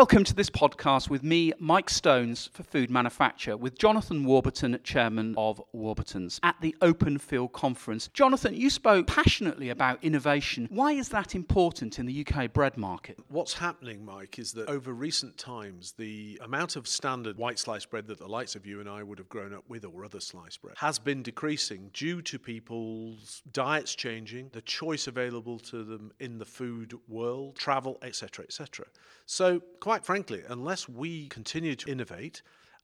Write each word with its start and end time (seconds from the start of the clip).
Welcome 0.00 0.24
to 0.24 0.34
this 0.34 0.48
podcast 0.48 1.10
with 1.10 1.22
me, 1.22 1.52
Mike 1.58 1.90
Stones, 1.90 2.48
for 2.54 2.62
Food 2.62 2.88
Manufacture, 2.88 3.54
with 3.54 3.76
Jonathan 3.76 4.24
Warburton, 4.24 4.80
Chairman 4.82 5.34
of 5.36 5.60
Warburtons, 5.74 6.40
at 6.42 6.56
the 6.62 6.74
Open 6.80 7.18
Field 7.18 7.52
Conference. 7.52 8.08
Jonathan, 8.14 8.54
you 8.54 8.70
spoke 8.70 9.06
passionately 9.06 9.68
about 9.68 10.02
innovation. 10.02 10.68
Why 10.70 10.92
is 10.92 11.10
that 11.10 11.34
important 11.34 11.98
in 11.98 12.06
the 12.06 12.26
UK 12.26 12.50
bread 12.50 12.78
market? 12.78 13.18
What's 13.28 13.52
happening, 13.52 14.02
Mike, 14.02 14.38
is 14.38 14.52
that 14.52 14.70
over 14.70 14.94
recent 14.94 15.36
times, 15.36 15.92
the 15.98 16.40
amount 16.42 16.76
of 16.76 16.88
standard 16.88 17.36
white 17.36 17.58
sliced 17.58 17.90
bread 17.90 18.06
that 18.06 18.18
the 18.18 18.26
likes 18.26 18.54
of 18.54 18.64
you 18.64 18.80
and 18.80 18.88
I 18.88 19.02
would 19.02 19.18
have 19.18 19.28
grown 19.28 19.52
up 19.52 19.64
with, 19.68 19.84
or 19.84 20.02
other 20.02 20.20
sliced 20.20 20.62
bread, 20.62 20.76
has 20.78 20.98
been 20.98 21.22
decreasing 21.22 21.90
due 21.92 22.22
to 22.22 22.38
people's 22.38 23.42
diets 23.52 23.94
changing, 23.94 24.48
the 24.54 24.62
choice 24.62 25.08
available 25.08 25.58
to 25.58 25.84
them 25.84 26.10
in 26.20 26.38
the 26.38 26.46
food 26.46 26.94
world, 27.06 27.56
travel, 27.56 27.98
etc., 28.00 28.46
etc. 28.46 28.86
So, 29.26 29.60
quite 29.78 29.89
frankly, 29.98 30.42
unless 30.48 30.88
we 30.88 31.28
continue 31.28 31.74
to 31.74 31.90
innovate 31.90 32.42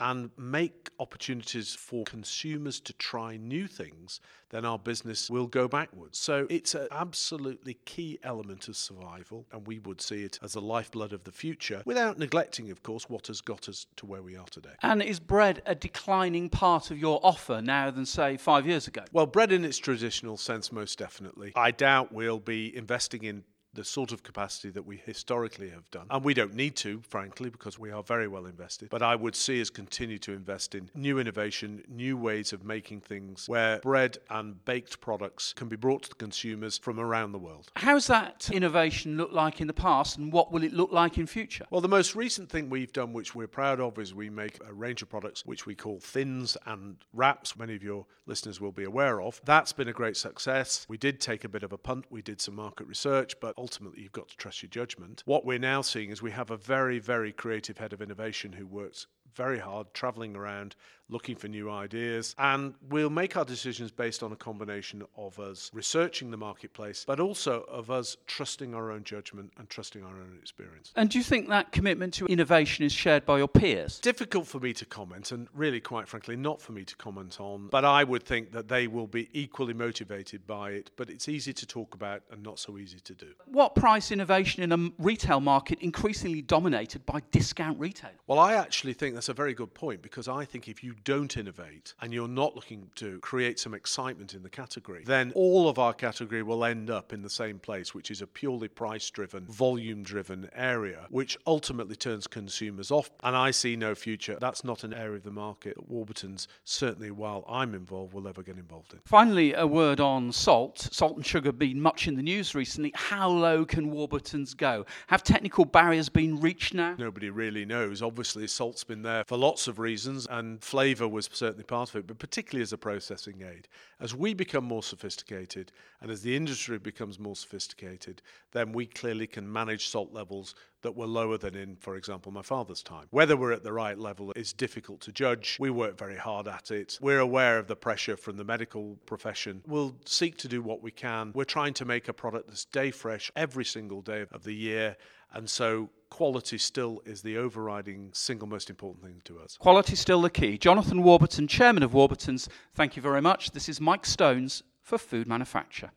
and 0.00 0.30
make 0.36 0.90
opportunities 1.00 1.74
for 1.74 2.04
consumers 2.04 2.78
to 2.80 2.92
try 2.92 3.36
new 3.36 3.66
things, 3.66 4.20
then 4.50 4.64
our 4.64 4.78
business 4.78 5.28
will 5.28 5.46
go 5.46 5.66
backwards. 5.66 6.18
So 6.18 6.46
it's 6.48 6.74
an 6.74 6.86
absolutely 6.92 7.74
key 7.84 8.18
element 8.22 8.68
of 8.68 8.76
survival, 8.76 9.46
and 9.52 9.66
we 9.66 9.80
would 9.80 10.00
see 10.00 10.22
it 10.22 10.38
as 10.42 10.52
the 10.52 10.60
lifeblood 10.60 11.12
of 11.12 11.24
the 11.24 11.32
future 11.32 11.82
without 11.84 12.18
neglecting, 12.18 12.70
of 12.70 12.82
course, 12.82 13.10
what 13.10 13.26
has 13.26 13.40
got 13.40 13.68
us 13.68 13.86
to 13.96 14.06
where 14.06 14.22
we 14.22 14.36
are 14.36 14.46
today. 14.46 14.74
And 14.82 15.02
is 15.02 15.18
bread 15.18 15.62
a 15.66 15.74
declining 15.74 16.48
part 16.48 16.90
of 16.90 16.98
your 16.98 17.18
offer 17.24 17.60
now 17.60 17.90
than, 17.90 18.06
say, 18.06 18.36
five 18.36 18.66
years 18.66 18.86
ago? 18.86 19.02
Well, 19.12 19.26
bread 19.26 19.50
in 19.50 19.64
its 19.64 19.78
traditional 19.78 20.36
sense, 20.36 20.70
most 20.70 20.98
definitely. 20.98 21.52
I 21.56 21.72
doubt 21.72 22.12
we'll 22.12 22.38
be 22.38 22.76
investing 22.76 23.24
in 23.24 23.42
the 23.74 23.84
sort 23.84 24.12
of 24.12 24.22
capacity 24.22 24.70
that 24.70 24.84
we 24.84 24.96
historically 24.96 25.70
have 25.70 25.90
done. 25.90 26.06
And 26.10 26.24
we 26.24 26.34
don't 26.34 26.54
need 26.54 26.76
to, 26.76 27.00
frankly, 27.08 27.50
because 27.50 27.78
we 27.78 27.90
are 27.90 28.02
very 28.02 28.28
well 28.28 28.46
invested. 28.46 28.90
But 28.90 29.02
I 29.02 29.14
would 29.14 29.36
see 29.36 29.60
us 29.60 29.70
continue 29.70 30.18
to 30.18 30.32
invest 30.32 30.74
in 30.74 30.90
new 30.94 31.18
innovation, 31.18 31.82
new 31.88 32.16
ways 32.16 32.52
of 32.52 32.64
making 32.64 33.00
things 33.02 33.48
where 33.48 33.78
bread 33.80 34.18
and 34.30 34.64
baked 34.64 35.00
products 35.00 35.52
can 35.52 35.68
be 35.68 35.76
brought 35.76 36.04
to 36.04 36.08
the 36.10 36.14
consumers 36.14 36.78
from 36.78 36.98
around 36.98 37.32
the 37.32 37.38
world. 37.38 37.70
How's 37.76 38.06
that 38.06 38.50
innovation 38.52 39.16
look 39.16 39.32
like 39.32 39.60
in 39.60 39.66
the 39.66 39.72
past 39.72 40.18
and 40.18 40.32
what 40.32 40.50
will 40.52 40.62
it 40.62 40.72
look 40.72 40.92
like 40.92 41.18
in 41.18 41.26
future? 41.26 41.66
Well, 41.70 41.80
the 41.80 41.88
most 41.88 42.14
recent 42.14 42.48
thing 42.50 42.70
we've 42.70 42.92
done, 42.92 43.12
which 43.12 43.34
we're 43.34 43.46
proud 43.46 43.80
of, 43.80 43.98
is 43.98 44.14
we 44.14 44.30
make 44.30 44.58
a 44.66 44.72
range 44.72 45.02
of 45.02 45.08
products 45.08 45.44
which 45.44 45.66
we 45.66 45.74
call 45.74 46.00
thins 46.00 46.56
and 46.66 46.96
wraps. 47.12 47.56
Many 47.56 47.74
of 47.74 47.82
your 47.82 48.06
listeners 48.26 48.60
will 48.60 48.72
be 48.72 48.84
aware 48.84 49.20
of. 49.20 49.40
That's 49.44 49.72
been 49.72 49.88
a 49.88 49.92
great 49.92 50.16
success. 50.16 50.86
We 50.88 50.96
did 50.96 51.20
take 51.20 51.44
a 51.44 51.48
bit 51.48 51.62
of 51.62 51.72
a 51.72 51.78
punt. 51.78 52.06
We 52.10 52.22
did 52.22 52.40
some 52.40 52.54
market 52.54 52.86
research, 52.86 53.38
but 53.40 53.54
ultimately 53.58 54.00
you've 54.00 54.12
got 54.12 54.28
to 54.28 54.36
trust 54.36 54.62
your 54.62 54.70
judgment. 54.70 55.22
What 55.26 55.44
we're 55.44 55.58
now 55.58 55.82
seeing 55.82 56.10
is 56.10 56.22
we 56.22 56.30
have 56.30 56.50
a 56.50 56.56
very, 56.56 56.98
very 56.98 57.32
creative 57.32 57.78
head 57.78 57.92
of 57.92 58.00
innovation 58.00 58.52
who 58.52 58.66
works 58.66 59.06
very 59.38 59.60
hard, 59.60 59.86
traveling 59.94 60.34
around, 60.34 60.74
looking 61.08 61.36
for 61.36 61.48
new 61.48 61.70
ideas. 61.70 62.34
And 62.38 62.74
we'll 62.90 63.08
make 63.08 63.36
our 63.36 63.44
decisions 63.44 63.90
based 63.90 64.22
on 64.22 64.32
a 64.32 64.36
combination 64.36 65.04
of 65.16 65.38
us 65.38 65.70
researching 65.72 66.30
the 66.30 66.36
marketplace, 66.36 67.04
but 67.06 67.20
also 67.20 67.62
of 67.62 67.90
us 67.90 68.16
trusting 68.26 68.74
our 68.74 68.90
own 68.90 69.04
judgment 69.04 69.52
and 69.56 69.70
trusting 69.70 70.02
our 70.02 70.16
own 70.16 70.36
experience. 70.40 70.92
And 70.96 71.08
do 71.08 71.18
you 71.18 71.24
think 71.24 71.48
that 71.48 71.72
commitment 71.72 72.14
to 72.14 72.26
innovation 72.26 72.84
is 72.84 72.92
shared 72.92 73.24
by 73.24 73.38
your 73.38 73.48
peers? 73.48 74.00
Difficult 74.00 74.46
for 74.46 74.58
me 74.58 74.72
to 74.74 74.84
comment, 74.84 75.32
and 75.32 75.48
really, 75.54 75.80
quite 75.80 76.08
frankly, 76.08 76.36
not 76.36 76.60
for 76.60 76.72
me 76.72 76.84
to 76.84 76.96
comment 76.96 77.40
on. 77.40 77.68
But 77.68 77.84
I 77.84 78.04
would 78.04 78.24
think 78.24 78.52
that 78.52 78.68
they 78.68 78.86
will 78.86 79.06
be 79.06 79.28
equally 79.32 79.74
motivated 79.74 80.46
by 80.46 80.72
it, 80.72 80.90
but 80.96 81.08
it's 81.08 81.28
easy 81.28 81.52
to 81.54 81.66
talk 81.66 81.94
about 81.94 82.22
and 82.30 82.42
not 82.42 82.58
so 82.58 82.76
easy 82.76 83.00
to 83.00 83.14
do. 83.14 83.28
What 83.46 83.74
price 83.74 84.10
innovation 84.10 84.62
in 84.62 84.72
a 84.72 84.90
retail 84.98 85.40
market 85.40 85.78
increasingly 85.80 86.42
dominated 86.42 87.06
by 87.06 87.22
discount 87.30 87.78
retail? 87.78 88.10
Well, 88.26 88.40
I 88.40 88.54
actually 88.54 88.92
think 88.92 89.14
that's 89.14 89.27
a 89.28 89.34
very 89.34 89.54
good 89.54 89.74
point 89.74 90.02
because 90.02 90.28
I 90.28 90.44
think 90.44 90.68
if 90.68 90.82
you 90.82 90.94
don't 91.04 91.36
innovate 91.36 91.94
and 92.00 92.12
you're 92.12 92.28
not 92.28 92.54
looking 92.54 92.90
to 92.96 93.18
create 93.20 93.58
some 93.58 93.74
excitement 93.74 94.34
in 94.34 94.42
the 94.42 94.50
category, 94.50 95.02
then 95.04 95.32
all 95.34 95.68
of 95.68 95.78
our 95.78 95.92
category 95.92 96.42
will 96.42 96.64
end 96.64 96.90
up 96.90 97.12
in 97.12 97.22
the 97.22 97.30
same 97.30 97.58
place, 97.58 97.94
which 97.94 98.10
is 98.10 98.22
a 98.22 98.26
purely 98.26 98.68
price 98.68 99.08
driven, 99.10 99.44
volume 99.46 100.02
driven 100.02 100.48
area, 100.54 101.06
which 101.10 101.38
ultimately 101.46 101.96
turns 101.96 102.26
consumers 102.26 102.90
off. 102.90 103.10
And 103.22 103.36
I 103.36 103.50
see 103.50 103.76
no 103.76 103.94
future. 103.94 104.38
That's 104.40 104.64
not 104.64 104.84
an 104.84 104.94
area 104.94 105.16
of 105.16 105.24
the 105.24 105.30
market 105.30 105.76
that 105.76 105.88
Warburton's, 105.88 106.48
certainly 106.64 107.10
while 107.10 107.44
I'm 107.48 107.74
involved, 107.74 108.14
will 108.14 108.28
ever 108.28 108.42
get 108.42 108.56
involved 108.56 108.92
in. 108.92 109.00
Finally, 109.04 109.54
a 109.54 109.66
word 109.66 110.00
on 110.00 110.32
salt. 110.32 110.88
Salt 110.92 111.16
and 111.16 111.26
sugar 111.26 111.48
have 111.48 111.58
been 111.58 111.80
much 111.80 112.08
in 112.08 112.16
the 112.16 112.22
news 112.22 112.54
recently. 112.54 112.92
How 112.94 113.28
low 113.28 113.64
can 113.64 113.90
Warburton's 113.90 114.54
go? 114.54 114.86
Have 115.08 115.22
technical 115.22 115.64
barriers 115.64 116.08
been 116.08 116.40
reached 116.40 116.74
now? 116.74 116.94
Nobody 116.98 117.30
really 117.30 117.64
knows. 117.64 118.02
Obviously, 118.02 118.46
salt's 118.46 118.84
been 118.84 119.02
there 119.08 119.24
for 119.26 119.36
lots 119.36 119.66
of 119.66 119.78
reasons, 119.78 120.26
and 120.30 120.62
flavour 120.62 121.08
was 121.08 121.28
certainly 121.32 121.64
part 121.64 121.90
of 121.90 121.96
it, 121.96 122.06
but 122.06 122.18
particularly 122.18 122.62
as 122.62 122.72
a 122.72 122.78
processing 122.78 123.42
aid. 123.42 123.68
As 124.00 124.14
we 124.14 124.34
become 124.34 124.64
more 124.64 124.82
sophisticated 124.82 125.72
and 126.00 126.10
as 126.10 126.22
the 126.22 126.36
industry 126.36 126.78
becomes 126.78 127.18
more 127.18 127.36
sophisticated, 127.36 128.22
then 128.52 128.72
we 128.72 128.86
clearly 128.86 129.26
can 129.26 129.50
manage 129.50 129.88
salt 129.88 130.12
levels 130.12 130.54
that 130.82 130.94
were 130.94 131.06
lower 131.06 131.36
than 131.36 131.56
in, 131.56 131.76
for 131.76 131.96
example, 131.96 132.30
my 132.30 132.42
father's 132.42 132.82
time. 132.82 133.06
Whether 133.10 133.36
we're 133.36 133.52
at 133.52 133.64
the 133.64 133.72
right 133.72 133.98
level 133.98 134.32
is 134.36 134.52
difficult 134.52 135.00
to 135.02 135.12
judge. 135.12 135.56
We 135.58 135.70
work 135.70 135.98
very 135.98 136.16
hard 136.16 136.46
at 136.46 136.70
it. 136.70 136.98
We're 137.00 137.18
aware 137.18 137.58
of 137.58 137.66
the 137.66 137.74
pressure 137.74 138.16
from 138.16 138.36
the 138.36 138.44
medical 138.44 138.96
profession. 139.06 139.62
We'll 139.66 139.96
seek 140.04 140.36
to 140.38 140.48
do 140.48 140.62
what 140.62 140.82
we 140.82 140.92
can. 140.92 141.32
We're 141.34 141.44
trying 141.44 141.74
to 141.74 141.84
make 141.84 142.08
a 142.08 142.12
product 142.12 142.46
that's 142.46 142.64
day 142.64 142.90
fresh 142.92 143.32
every 143.34 143.64
single 143.64 144.02
day 144.02 144.26
of 144.30 144.44
the 144.44 144.54
year. 144.54 144.96
And 145.32 145.48
so 145.48 145.90
quality 146.10 146.58
still 146.58 147.02
is 147.04 147.22
the 147.22 147.36
overriding 147.36 148.10
single 148.12 148.48
most 148.48 148.70
important 148.70 149.04
thing 149.04 149.20
to 149.24 149.38
us. 149.40 149.56
Quality 149.58 149.94
still 149.94 150.22
the 150.22 150.30
key. 150.30 150.58
Jonathan 150.58 151.02
Warburton, 151.02 151.46
Chairman 151.46 151.82
of 151.82 151.94
Warburton's, 151.94 152.48
thank 152.74 152.96
you 152.96 153.02
very 153.02 153.20
much. 153.20 153.50
This 153.52 153.68
is 153.68 153.80
Mike 153.80 154.06
Stones 154.06 154.62
for 154.82 154.98
Food 154.98 155.26
Manufacture. 155.26 155.90